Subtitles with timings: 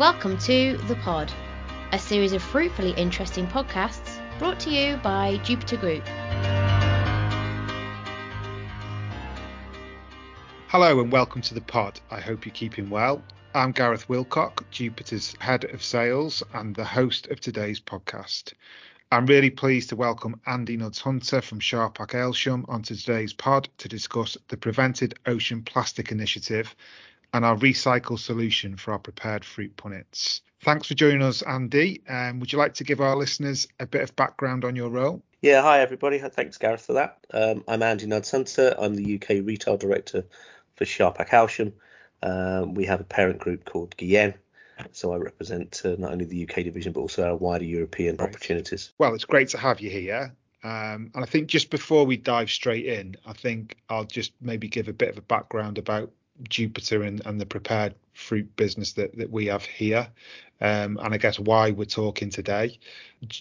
[0.00, 1.32] Welcome to The Pod,
[1.92, 6.02] a series of fruitfully interesting podcasts brought to you by Jupiter Group.
[10.66, 12.00] Hello and welcome to The Pod.
[12.10, 13.22] I hope you're keeping well.
[13.54, 18.52] I'm Gareth Wilcock, Jupiter's head of sales and the host of today's podcast.
[19.12, 24.36] I'm really pleased to welcome Andy Nudds-Hunter from Sharpak Aylesham onto today's pod to discuss
[24.48, 26.74] the Prevented Ocean Plastic Initiative
[27.34, 30.40] and our recycle solution for our prepared fruit punnets.
[30.62, 32.00] Thanks for joining us, Andy.
[32.08, 35.20] Um, would you like to give our listeners a bit of background on your role?
[35.42, 36.18] Yeah, hi everybody.
[36.20, 37.18] Thanks, Gareth, for that.
[37.32, 38.76] Um, I'm Andy Nudds-Hunter.
[38.78, 40.24] I'm the UK Retail Director
[40.76, 41.72] for Sharpak.
[42.22, 44.34] Um, we have a parent group called Guillin.
[44.92, 48.28] So I represent uh, not only the UK division but also our wider European right.
[48.28, 48.92] opportunities.
[48.98, 50.32] Well, it's great to have you here.
[50.62, 54.68] Um, and I think just before we dive straight in, I think I'll just maybe
[54.68, 56.10] give a bit of a background about
[56.48, 60.08] Jupiter and, and the prepared fruit business that, that we have here.
[60.60, 62.78] Um, and I guess why we're talking today.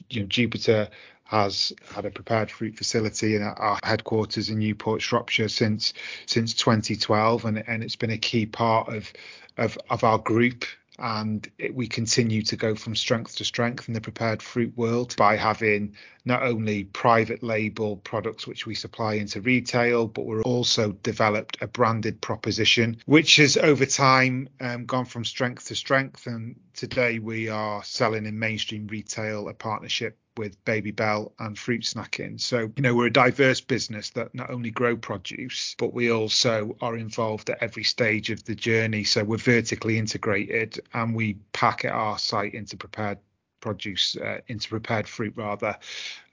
[0.09, 0.89] You know, Jupiter
[1.25, 5.94] has had a prepared fruit facility in our headquarters in Newport, Shropshire since
[6.25, 9.11] since 2012, and, and it's been a key part of
[9.57, 10.66] of, of our group
[10.99, 15.16] and it, we continue to go from strength to strength in the prepared fruit world
[15.17, 20.91] by having not only private label products which we supply into retail, but we're also
[21.03, 26.27] developed a branded proposition which has over time um, gone from strength to strength.
[26.27, 32.39] And today we are selling in mainstream retail a partnership with Babybel and fruit snacking.
[32.39, 36.75] So, you know, we're a diverse business that not only grow produce, but we also
[36.81, 39.03] are involved at every stage of the journey.
[39.03, 43.19] So we're vertically integrated and we pack at our site into prepared
[43.64, 45.78] produce uh, into prepared fruit rather.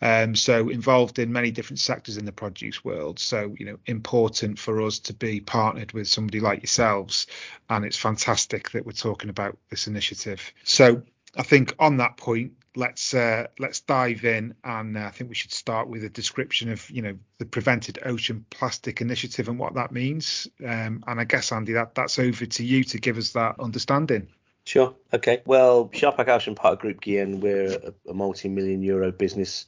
[0.03, 3.19] Um, so involved in many different sectors in the produce world.
[3.19, 7.29] So you know important for us to be partnered with somebody like yourselves.
[7.69, 10.53] And it's fantastic that we're talking about this initiative.
[10.65, 11.03] So
[11.37, 15.35] i think on that point let's uh, let's dive in, and uh, I think we
[15.35, 19.75] should start with a description of you know the Prevented Ocean Plastic Initiative and what
[19.75, 20.49] that means.
[20.61, 24.29] Um, and I guess Andy, that that's over to you to give us that understanding.
[24.65, 24.95] Sure.
[25.13, 25.43] Okay.
[25.45, 29.67] Well, Sharpak Aylesham part of Group Guillin, we're a, a multi-million euro business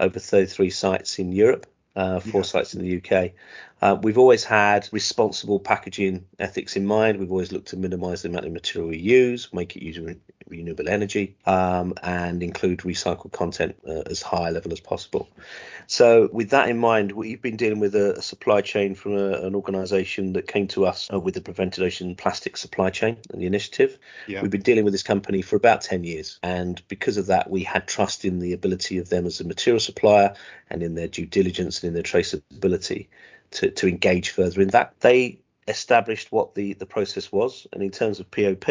[0.00, 1.66] over 33 sites in Europe
[1.98, 2.46] uh, four yeah.
[2.46, 3.32] sites in the UK.
[3.80, 7.18] Uh, we've always had responsible packaging ethics in mind.
[7.18, 10.16] We've always looked to minimise the amount of material we use, make it use re-
[10.48, 15.28] renewable energy, um, and include recycled content uh, as high a level as possible.
[15.86, 19.32] So, with that in mind, we've been dealing with a, a supply chain from a,
[19.46, 23.40] an organisation that came to us uh, with the Prevented Ocean Plastic Supply Chain and
[23.40, 23.98] the initiative.
[24.26, 24.42] Yeah.
[24.42, 27.62] We've been dealing with this company for about 10 years, and because of that, we
[27.62, 30.34] had trust in the ability of them as a material supplier
[30.68, 33.06] and in their due diligence and in their traceability
[33.52, 34.94] to, to engage further in that.
[35.00, 37.66] They established what the, the process was.
[37.72, 38.66] And in terms of POP,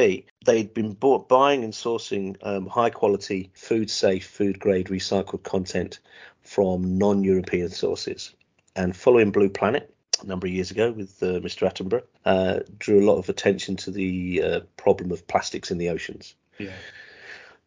[0.45, 5.99] they'd been bought, buying and sourcing um, high quality, food safe, food grade recycled content
[6.41, 8.33] from non European sources.
[8.75, 11.69] And following Blue Planet, a number of years ago with uh, Mr.
[11.69, 15.89] Attenborough, uh, drew a lot of attention to the uh, problem of plastics in the
[15.89, 16.35] oceans.
[16.57, 16.71] Yeah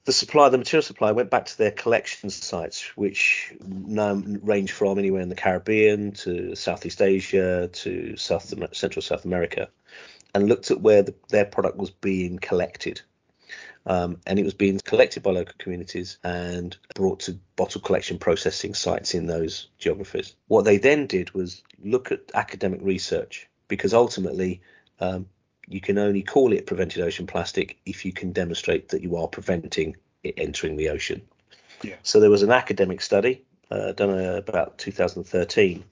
[0.05, 4.99] the supply, the material supply, went back to their collection sites, which now range from
[4.99, 9.69] anywhere in the Caribbean to Southeast Asia to South Central South America,
[10.35, 13.03] and looked at where the, their product was being collected.
[13.87, 18.75] Um, and it was being collected by local communities and brought to bottle collection processing
[18.75, 20.35] sites in those geographies.
[20.49, 24.61] What they then did was look at academic research because ultimately
[25.01, 25.27] um,
[25.71, 29.29] you can only call it prevented ocean plastic if you can demonstrate that you are
[29.29, 31.23] preventing it entering the ocean.
[31.83, 31.95] Yeah.
[32.03, 35.85] So there was an academic study uh, done uh, about 2013,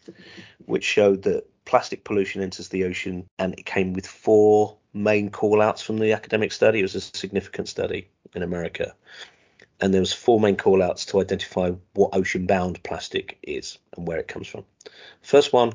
[0.67, 5.81] which showed that plastic pollution enters the ocean, and it came with four main call-outs
[5.81, 6.81] from the academic study.
[6.81, 8.95] It was a significant study in America,
[9.81, 14.27] and there was four main call-outs to identify what ocean-bound plastic is and where it
[14.27, 14.65] comes from.
[15.23, 15.73] First one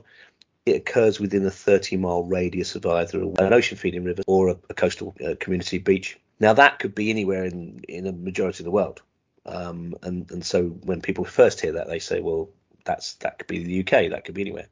[0.65, 4.57] it occurs within a 30 mile radius of either an ocean feeding river or a,
[4.69, 6.19] a coastal uh, community beach.
[6.39, 9.01] Now, that could be anywhere in, in a majority of the world.
[9.45, 12.49] Um, and, and so when people first hear that, they say, well,
[12.85, 14.67] that's that could be the UK, that could be anywhere.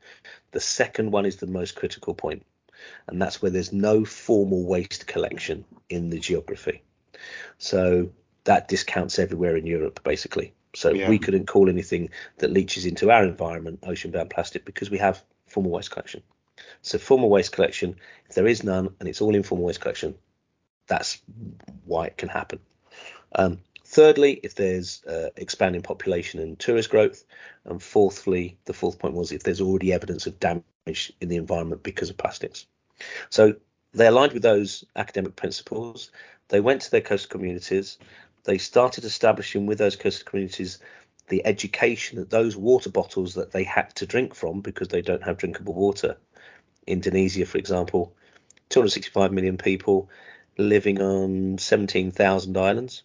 [0.52, 2.46] The second one is the most critical point,
[3.08, 6.84] and that's where there's no formal waste collection in the geography.
[7.58, 8.10] So
[8.46, 10.54] that discounts everywhere in Europe, basically.
[10.74, 11.10] So yeah.
[11.10, 15.72] we couldn't call anything that leaches into our environment ocean-bound plastic because we have formal
[15.72, 16.24] waste collection.
[16.82, 17.96] So formal waste collection,
[18.30, 20.16] if there is none and it's all informal waste collection,
[20.88, 21.22] that's
[21.86, 22.60] why it can happen.
[23.36, 27.24] Um, thirdly, if there's uh, expanding population and tourist growth,
[27.66, 31.84] and fourthly, the fourth point was if there's already evidence of damage in the environment
[31.84, 32.66] because of plastics.
[33.30, 33.56] So
[33.94, 36.12] they aligned with those academic principles.
[36.50, 37.98] They went to their coastal communities.
[38.44, 40.80] They started establishing with those coastal communities
[41.28, 45.24] the education that those water bottles that they had to drink from because they don't
[45.24, 46.18] have drinkable water.
[46.88, 48.14] Indonesia, for example,
[48.70, 50.10] 265 million people
[50.58, 53.04] living on 17,000 islands,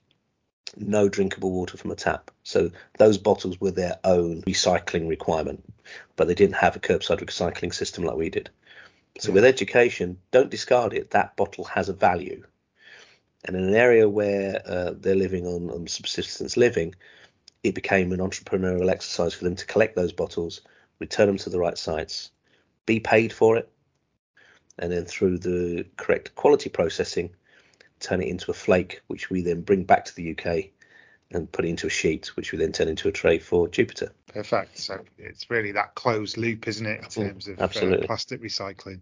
[0.76, 2.30] no drinkable water from a tap.
[2.42, 5.64] So those bottles were their own recycling requirement,
[6.16, 8.50] but they didn't have a curbside recycling system like we did.
[9.18, 11.10] So with education, don't discard it.
[11.10, 12.44] That bottle has a value.
[13.44, 16.94] And in an area where uh, they're living on, on subsistence living,
[17.66, 20.60] it became an entrepreneurial exercise for them to collect those bottles,
[20.98, 22.30] return them to the right sites,
[22.86, 23.70] be paid for it,
[24.78, 27.30] and then through the correct quality processing,
[28.00, 30.66] turn it into a flake, which we then bring back to the UK
[31.32, 34.12] and put it into a sheet, which we then turn into a tray for Jupiter.
[34.28, 34.78] Perfect.
[34.78, 37.68] So it's really that closed loop, isn't it, in terms of uh,
[38.06, 39.00] plastic recycling?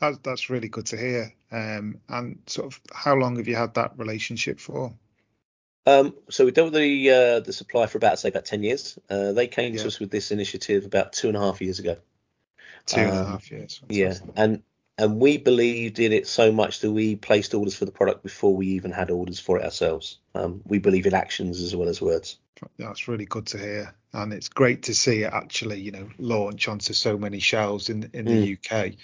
[0.00, 1.32] That's that's really good to hear.
[1.52, 4.92] Um, and sort of, how long have you had that relationship for?
[5.86, 8.98] Um, so we've dealt with the uh, the supply for about say about ten years.
[9.08, 9.80] Uh, they came yeah.
[9.80, 11.96] to us with this initiative about two and a half years ago.
[12.86, 13.78] Two and um, a half years.
[13.78, 14.26] Fantastic.
[14.36, 14.62] Yeah, and
[14.98, 18.54] and we believed in it so much that we placed orders for the product before
[18.54, 20.18] we even had orders for it ourselves.
[20.34, 22.38] Um, we believe in actions as well as words.
[22.78, 26.68] That's really good to hear, and it's great to see it actually, you know, launch
[26.68, 28.92] onto so many shelves in in the mm.
[28.92, 28.96] UK.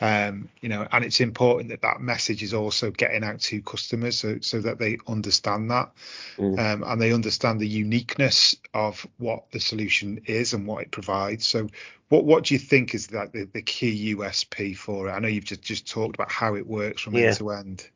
[0.00, 4.18] Um, you know, and it's important that that message is also getting out to customers
[4.18, 5.92] so so that they understand that,
[6.36, 6.58] mm.
[6.58, 11.46] um, and they understand the uniqueness of what the solution is and what it provides.
[11.46, 11.68] So,
[12.08, 15.12] what what do you think is that the, the key USP for it?
[15.12, 17.26] I know you've just just talked about how it works from yeah.
[17.26, 17.88] end to end.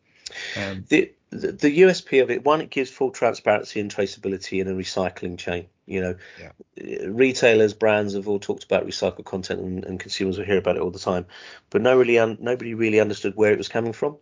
[0.56, 4.69] Um, the, the, the USP of it, one, it gives full transparency and traceability in
[4.69, 5.67] a recycling chain.
[5.87, 7.06] You know, yeah.
[7.06, 10.83] retailers, brands have all talked about recycled content, and, and, consumers will hear about it
[10.83, 11.27] all the time,
[11.71, 14.17] but no really un, nobody really understood where it was coming from.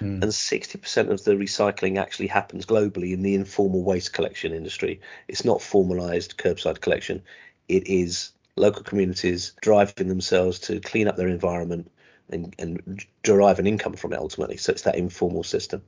[0.00, 0.22] Mm.
[0.22, 5.00] And 60% of the recycling actually happens globally in the informal waste collection industry.
[5.26, 7.22] It's not formalized curbside collection.
[7.68, 11.90] It is local communities driving themselves to clean up their environment
[12.30, 14.56] and, and derive an income from it ultimately.
[14.56, 15.82] So it's that informal system.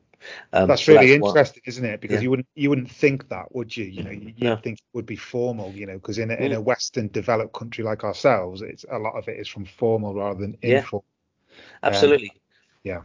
[0.53, 2.01] Um, that's really that's interesting, what, isn't it?
[2.01, 2.23] Because yeah.
[2.23, 3.85] you wouldn't you wouldn't think that, would you?
[3.85, 4.57] You know, you, no.
[4.57, 7.85] think it would be formal, you know, because in a, in a Western developed country
[7.85, 11.05] like ourselves, it's a lot of it is from formal rather than informal.
[11.49, 11.55] Yeah.
[11.83, 12.31] Absolutely.
[12.31, 12.41] Um,
[12.85, 13.01] yeah.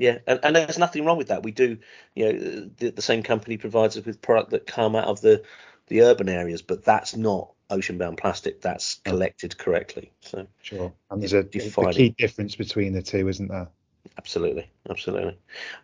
[0.00, 1.42] Yeah, and, and there's nothing wrong with that.
[1.42, 1.76] We do,
[2.14, 5.42] you know, the, the same company provides us with product that come out of the
[5.88, 8.60] the urban areas, but that's not ocean-bound plastic.
[8.60, 10.12] That's collected correctly.
[10.20, 13.66] So sure, and there's a, a key difference between the two, isn't there?
[14.16, 15.38] Absolutely, absolutely.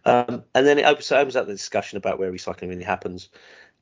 [0.04, 3.28] Um, and then it opens, it opens up the discussion about where recycling really happens,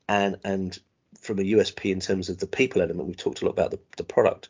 [0.07, 0.79] and and
[1.19, 3.79] from a USP in terms of the people element, we've talked a lot about the,
[3.97, 4.49] the product.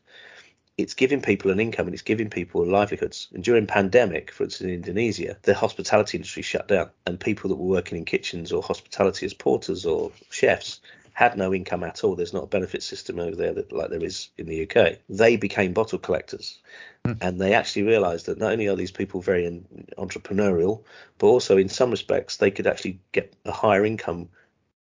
[0.78, 3.28] It's giving people an income and it's giving people livelihoods.
[3.34, 7.58] And during pandemic, for instance, in Indonesia, the hospitality industry shut down, and people that
[7.58, 10.82] were working in kitchens or hospitality as porters or chefs
[11.14, 12.16] had no income at all.
[12.16, 14.98] There's not a benefit system over there that, like there is in the UK.
[15.10, 16.60] They became bottle collectors.
[17.06, 17.18] Mm.
[17.22, 19.64] And they actually realised that not only are these people very
[19.98, 20.84] entrepreneurial,
[21.20, 24.30] but also in some respects they could actually get a higher income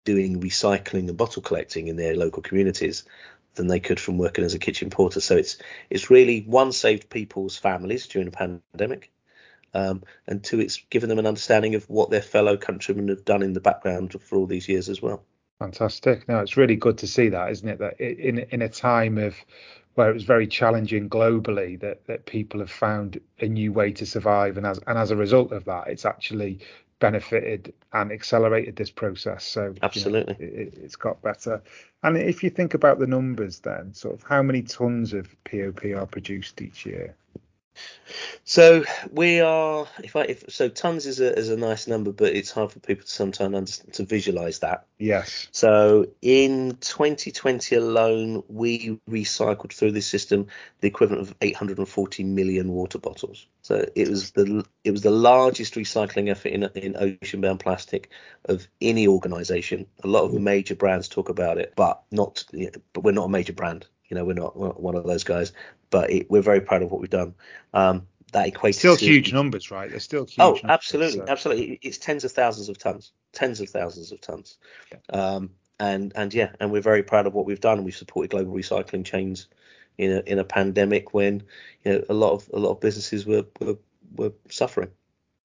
[0.04, 3.04] doing recycling and bottle collecting in their local communities
[3.54, 5.20] than they could from working as a kitchen porter.
[5.20, 5.58] So it's
[5.90, 9.10] it's really one saved people's families during a pandemic,
[9.74, 13.42] um, and two it's given them an understanding of what their fellow countrymen have done
[13.42, 15.24] in the background for all these years as well.
[15.60, 16.26] Fantastic.
[16.28, 17.78] No, it's really good to see that, isn't it?
[17.78, 19.36] That in in a time of
[19.94, 24.06] where it was very challenging globally, that that people have found a new way to
[24.06, 26.60] survive, and as and as a result of that, it's actually
[26.98, 29.44] benefited and accelerated this process.
[29.44, 31.62] So absolutely, you know, it, it's got better.
[32.02, 35.84] And if you think about the numbers, then sort of how many tons of POP
[35.94, 37.16] are produced each year?
[38.44, 42.34] So we are, if I, if so, tons is a is a nice number, but
[42.34, 44.86] it's hard for people to sometimes understand, to visualize that.
[44.98, 45.46] Yes.
[45.52, 50.48] So in 2020 alone, we recycled through this system
[50.80, 53.46] the equivalent of 840 million water bottles.
[53.62, 58.10] So it was the it was the largest recycling effort in in ocean-bound plastic
[58.46, 59.86] of any organisation.
[60.02, 60.40] A lot of mm.
[60.40, 62.44] major brands talk about it, but not,
[62.92, 63.86] but we're not a major brand.
[64.10, 65.52] You know, we're not, we're not one of those guys
[65.90, 67.34] but it, we're very proud of what we've done.
[67.74, 69.90] Um, that equates still to, huge numbers, right?
[69.90, 70.38] They're still huge.
[70.38, 71.24] Oh, numbers, absolutely, so.
[71.28, 71.78] absolutely.
[71.82, 74.56] It's tens of thousands of tons, tens of thousands of tons.
[74.92, 74.98] Yeah.
[75.20, 75.50] Um,
[75.80, 77.82] and and yeah, and we're very proud of what we've done.
[77.82, 79.48] We've supported global recycling chains
[79.98, 81.42] in a in a pandemic when
[81.84, 83.78] you know a lot of a lot of businesses were were,
[84.14, 84.90] were suffering.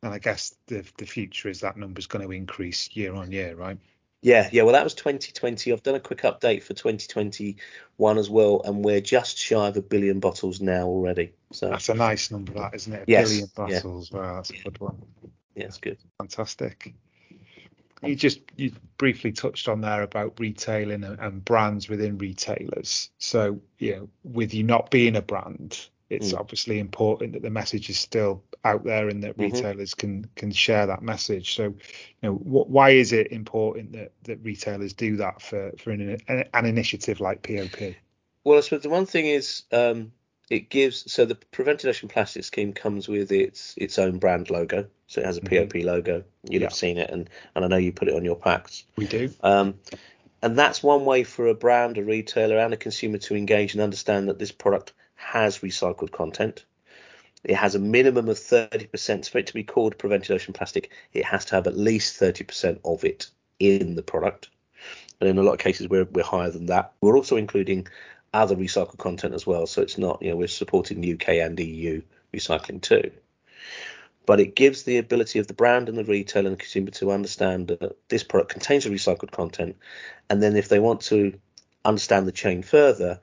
[0.03, 3.55] And I guess the the future is that number's going to increase year on year,
[3.55, 3.79] right?
[4.25, 4.63] Yeah, yeah.
[4.63, 5.71] Well, that was 2020.
[5.71, 9.83] I've done a quick update for 2021 as well, and we're just shy of a
[9.83, 11.33] billion bottles now already.
[11.51, 13.01] So that's a nice number, that isn't it?
[13.01, 14.09] A yes, billion bottles.
[14.11, 14.17] Yeah.
[14.17, 14.97] Wow, that's a good one.
[15.53, 15.99] Yeah, it's good.
[16.17, 16.95] Fantastic.
[18.01, 23.11] you just you briefly touched on there about retailing and, and brands within retailers.
[23.19, 26.39] So you know, with you not being a brand, it's mm.
[26.39, 29.53] obviously important that the message is still out there and that mm-hmm.
[29.53, 31.55] retailers can can share that message.
[31.55, 31.75] So, you
[32.23, 36.65] know, wh- why is it important that that retailers do that for for an, an
[36.65, 37.95] initiative like POP?
[38.43, 40.11] Well, I suppose the one thing is um,
[40.49, 44.87] it gives so the Prevented Ocean Plastic scheme comes with its its own brand logo,
[45.07, 45.69] so it has a mm-hmm.
[45.69, 46.23] POP logo.
[46.49, 46.67] You'll yeah.
[46.67, 48.83] have seen it, and and I know you put it on your packs.
[48.95, 49.31] We do.
[49.41, 49.75] Um,
[50.41, 53.81] and that's one way for a brand, a retailer, and a consumer to engage and
[53.81, 56.65] understand that this product has recycled content.
[57.43, 59.29] It has a minimum of 30%.
[59.29, 62.79] For it to be called prevented ocean plastic, it has to have at least 30%
[62.83, 63.29] of it
[63.59, 64.49] in the product.
[65.19, 66.93] And in a lot of cases, we're, we're higher than that.
[67.01, 67.87] We're also including
[68.33, 69.67] other recycled content as well.
[69.67, 72.01] So it's not, you know, we're supporting UK and EU
[72.33, 73.11] recycling too.
[74.25, 77.11] But it gives the ability of the brand and the retailer and the consumer to
[77.11, 79.77] understand that this product contains a recycled content.
[80.29, 81.39] And then if they want to
[81.85, 83.19] understand the chain further,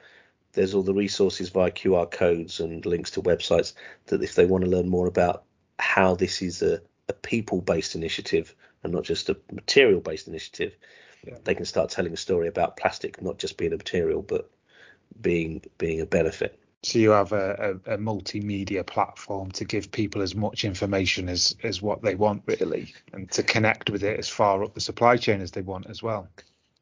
[0.53, 3.75] there's all the resources via QR codes and links to websites
[4.07, 5.45] that if they want to learn more about
[5.79, 10.77] how this is a, a people based initiative and not just a material based initiative,
[11.27, 11.37] yeah.
[11.45, 14.51] they can start telling a story about plastic not just being a material but
[15.21, 16.59] being being a benefit.
[16.85, 21.55] So you have a, a, a, multimedia platform to give people as much information as
[21.63, 25.17] as what they want really, and to connect with it as far up the supply
[25.17, 26.29] chain as they want as well.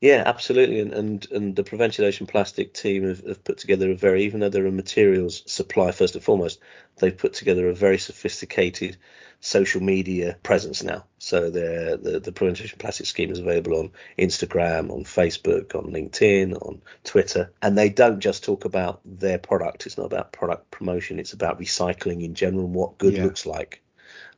[0.00, 0.80] Yeah, absolutely.
[0.80, 4.40] And and, and the Prevented Ocean Plastic team have, have, put together a very, even
[4.40, 6.58] though they're a materials supply first and foremost,
[6.96, 8.96] they've put together a very sophisticated
[9.40, 11.04] social media presence now.
[11.18, 16.54] So the the Prevented Ocean Plastic scheme is available on Instagram, on Facebook, on LinkedIn,
[16.62, 19.84] on Twitter, and they don't just talk about their product.
[19.84, 21.18] It's not about product promotion.
[21.18, 23.24] It's about recycling in general and what good yeah.
[23.24, 23.82] looks like,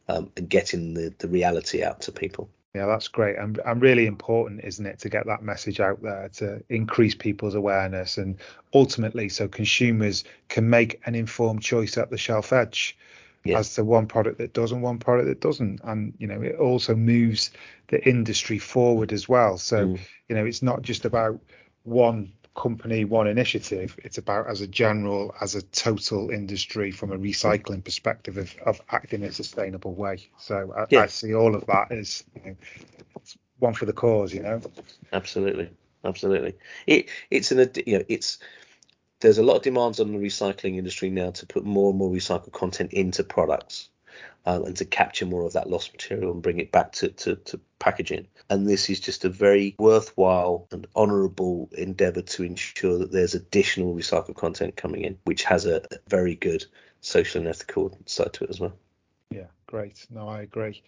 [0.09, 2.51] um, and getting the the reality out to people.
[2.75, 6.31] Yeah, that's great and, and really important, isn't it, to get that message out there
[6.37, 8.39] to increase people's awareness and
[8.73, 12.97] ultimately so consumers can make an informed choice at the shelf edge
[13.45, 13.59] yeah.
[13.59, 15.81] as to one product that does and one product that doesn't.
[15.85, 17.51] And, you know, it also moves
[17.89, 19.59] the industry forward as well.
[19.59, 20.01] So, mm.
[20.29, 21.41] you know, it's not just about
[21.85, 23.99] one company, one initiative.
[24.05, 28.81] It's about as a general, as a total industry from a recycling perspective of, of
[28.91, 30.29] acting in a sustainable way.
[30.39, 31.01] So I, yeah.
[31.03, 32.57] I see all of that as you know,
[33.59, 34.33] one for the cause.
[34.35, 34.61] You know.
[35.13, 35.71] Absolutely,
[36.05, 36.55] absolutely.
[36.87, 38.39] It it's an you know it's
[39.21, 42.11] there's a lot of demands on the recycling industry now to put more and more
[42.11, 43.89] recycled content into products
[44.47, 47.37] um, and to capture more of that lost material and bring it back to, to,
[47.37, 48.27] to packaging.
[48.51, 53.95] And this is just a very worthwhile and honourable endeavour to ensure that there's additional
[53.95, 56.65] recycled content coming in, which has a very good
[57.01, 58.75] social and ethical side to it as well.
[59.31, 60.07] Yeah, great.
[60.11, 60.83] No, I agree.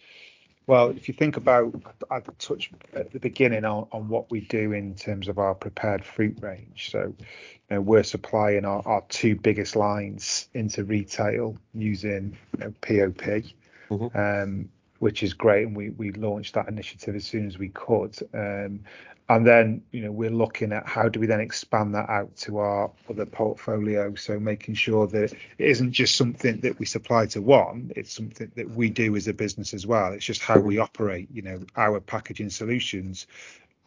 [0.67, 1.75] Well, if you think about,
[2.09, 6.03] I touched at the beginning on, on what we do in terms of our prepared
[6.03, 6.89] fruit range.
[6.91, 7.25] So, you
[7.69, 13.43] know, we're supplying our, our two biggest lines into retail using you know, POP,
[13.89, 14.17] mm-hmm.
[14.17, 15.67] um, which is great.
[15.67, 18.17] And we, we launched that initiative as soon as we could.
[18.33, 18.81] Um,
[19.29, 22.57] and then you know we're looking at how do we then expand that out to
[22.59, 27.41] our other portfolio so making sure that it isn't just something that we supply to
[27.41, 30.77] one it's something that we do as a business as well it's just how we
[30.77, 33.27] operate you know our packaging solutions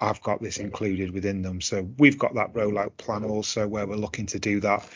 [0.01, 1.61] I've got this included within them.
[1.61, 4.89] So we've got that rollout plan also where we're looking to do that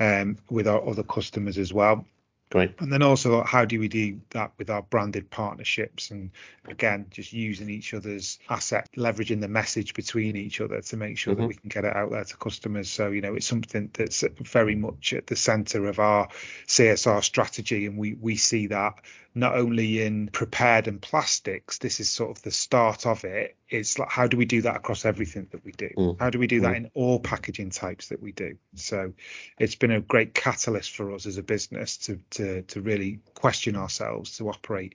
[0.00, 2.04] um, with our other customers as well.
[2.50, 2.80] Great.
[2.80, 6.10] And then also, how do we do that with our branded partnerships?
[6.10, 6.30] And
[6.66, 11.34] again, just using each other's asset, leveraging the message between each other to make sure
[11.34, 11.42] mm-hmm.
[11.42, 12.88] that we can get it out there to customers.
[12.88, 16.28] So, you know, it's something that's very much at the center of our
[16.66, 17.84] CSR strategy.
[17.84, 18.94] And we, we see that
[19.38, 23.56] not only in prepared and plastics, this is sort of the start of it.
[23.68, 25.90] It's like, how do we do that across everything that we do?
[25.96, 26.18] Mm.
[26.18, 26.76] How do we do that mm.
[26.76, 28.56] in all packaging types that we do?
[28.74, 29.12] So
[29.58, 33.76] it's been a great catalyst for us as a business to, to, to really question
[33.76, 34.94] ourselves to operate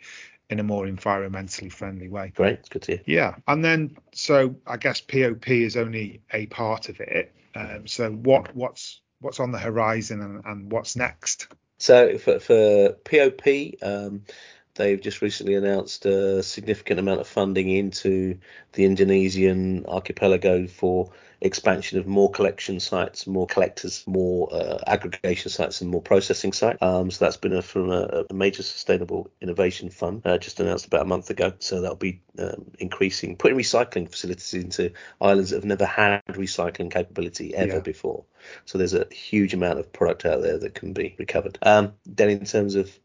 [0.49, 2.31] in a more environmentally friendly way.
[2.35, 3.03] Great, it's good to hear.
[3.05, 7.33] Yeah, and then so I guess POP is only a part of it.
[7.55, 11.47] Um, so what what's what's on the horizon and, and what's next?
[11.77, 14.23] So for, for POP, um,
[14.75, 18.39] they've just recently announced a significant amount of funding into
[18.73, 21.11] the Indonesian archipelago for
[21.41, 26.81] expansion of more collection sites, more collectors, more uh, aggregation sites, and more processing sites.
[26.81, 30.87] Um, so that's been a, from a, a, major sustainable innovation fund uh, just announced
[30.87, 31.53] about a month ago.
[31.59, 36.89] So that'll be um, increasing, putting recycling facilities into islands that have never had recycling
[36.89, 37.79] capability ever yeah.
[37.79, 38.23] before.
[38.65, 41.59] So there's a huge amount of product out there that can be recovered.
[41.61, 42.97] Um, then in terms of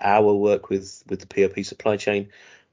[0.00, 2.28] our work with with the POP supply chain,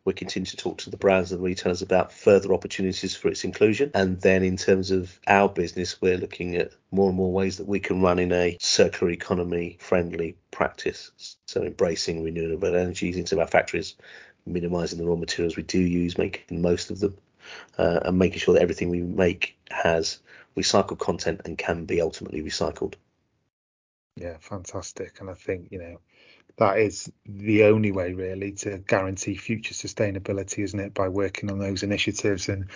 [0.06, 3.92] we continue to talk to the brands and retailers about further opportunities for its inclusion.
[3.94, 7.68] And then in terms of our business, we're looking at more and more ways that
[7.68, 11.38] we can run in a circular economy friendly practice.
[11.48, 13.96] So embracing renewable energies into our factories,
[14.46, 17.18] minimizing the raw materials we do use, making most of them,
[17.78, 20.20] uh, and making sure that everything we make has
[20.58, 22.96] recycled content and can be ultimately recycled.
[24.16, 25.20] Yeah, fantastic.
[25.20, 26.00] And I think, you know,
[26.58, 30.94] that is the only way really to guarantee future sustainability, isn't it?
[30.94, 32.68] By working on those initiatives and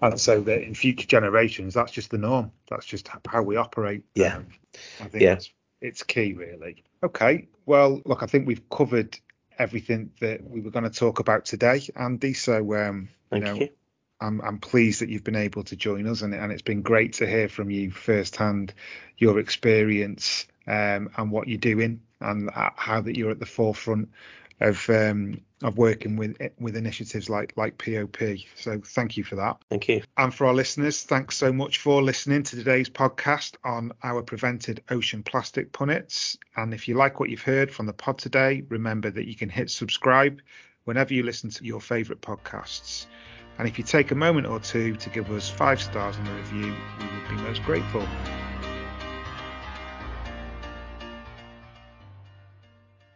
[0.00, 2.52] and so that in future generations, that's just the norm.
[2.70, 4.04] That's just how we operate.
[4.14, 4.36] Yeah.
[4.36, 4.46] Um,
[5.00, 5.32] I think yeah.
[5.34, 5.50] it's,
[5.80, 6.84] it's key really.
[7.02, 7.48] Okay.
[7.66, 9.18] Well, look, I think we've covered
[9.58, 12.32] everything that we were going to talk about today, Andy.
[12.32, 13.68] So um, Thank you know, you.
[14.18, 17.14] I'm, I'm pleased that you've been able to join us, and, and it's been great
[17.14, 18.72] to hear from you firsthand
[19.18, 24.08] your experience um, and what you're doing, and how that you're at the forefront
[24.60, 28.18] of um, of working with with initiatives like like POP.
[28.54, 29.58] So thank you for that.
[29.70, 30.02] Thank you.
[30.16, 34.82] And for our listeners, thanks so much for listening to today's podcast on our prevented
[34.90, 36.36] ocean plastic punnets.
[36.56, 39.48] And if you like what you've heard from the pod today, remember that you can
[39.48, 40.40] hit subscribe
[40.84, 43.06] whenever you listen to your favourite podcasts.
[43.58, 46.32] And if you take a moment or two to give us five stars in the
[46.32, 48.06] review, we would be most grateful.